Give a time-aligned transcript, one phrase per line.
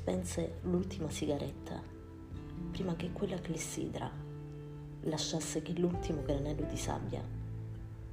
[0.00, 1.78] spense l'ultima sigaretta
[2.70, 4.10] prima che quella clessidra
[5.02, 7.22] lasciasse che l'ultimo granello di sabbia,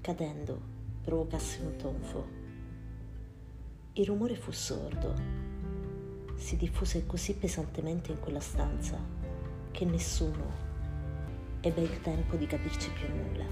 [0.00, 0.60] cadendo,
[1.02, 2.26] provocasse un tonfo.
[3.92, 5.14] Il rumore fu sordo,
[6.34, 8.98] si diffuse così pesantemente in quella stanza
[9.70, 10.66] che nessuno
[11.60, 13.44] ebbe il tempo di capirci più nulla.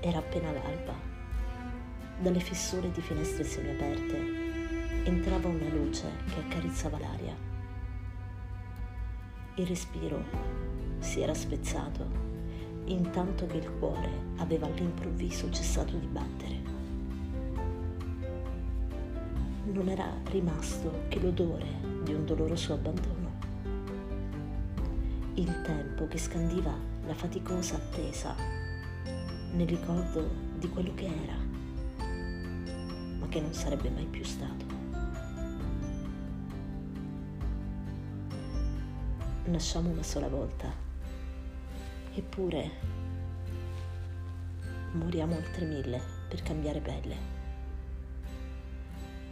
[0.00, 0.94] Era appena l'alba.
[2.20, 4.53] Dalle fessure di finestre semiaperte
[5.04, 7.36] entrava una luce che accarezzava l'aria.
[9.56, 10.24] Il respiro
[10.98, 12.32] si era spezzato
[12.86, 16.72] intanto che il cuore aveva all'improvviso cessato di battere.
[19.72, 21.66] Non era rimasto che l'odore
[22.02, 23.24] di un doloroso abbandono
[25.34, 26.72] il tempo che scandiva
[27.06, 28.36] la faticosa attesa
[29.52, 31.36] nel ricordo di quello che era,
[33.18, 34.73] ma che non sarebbe mai più stato.
[39.46, 40.72] Nasciamo una sola volta,
[42.14, 42.70] eppure
[44.92, 47.16] moriamo altre mille per cambiare pelle.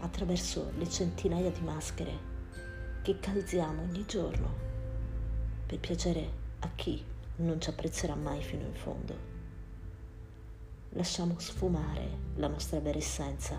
[0.01, 2.31] Attraverso le centinaia di maschere
[3.01, 4.53] che calziamo ogni giorno
[5.65, 7.03] per piacere a chi
[7.37, 9.17] non ci apprezzerà mai fino in fondo.
[10.91, 13.59] Lasciamo sfumare la nostra vera essenza.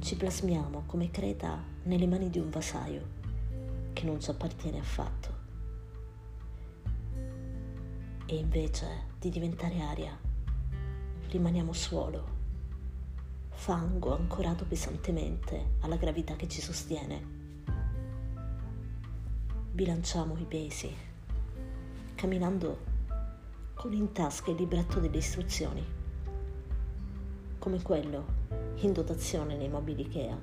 [0.00, 3.19] Ci plasmiamo come creta nelle mani di un vasaio
[4.00, 5.28] che non ci appartiene affatto.
[8.24, 8.86] E invece
[9.18, 10.18] di diventare aria,
[11.28, 12.38] rimaniamo suolo,
[13.50, 17.38] fango ancorato pesantemente alla gravità che ci sostiene
[19.72, 20.94] bilanciamo i pesi,
[22.14, 22.78] camminando
[23.74, 25.84] con in tasca il libretto delle istruzioni,
[27.58, 28.24] come quello
[28.76, 30.38] in dotazione nei mobili IKEA,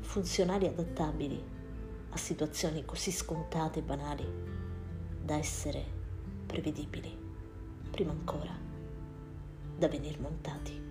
[0.00, 1.56] funzionali adattabili
[2.18, 4.26] situazioni così scontate e banali
[5.22, 5.84] da essere
[6.46, 7.16] prevedibili,
[7.90, 8.54] prima ancora
[9.76, 10.87] da venir montati.